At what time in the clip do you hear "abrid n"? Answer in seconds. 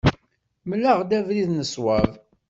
1.19-1.65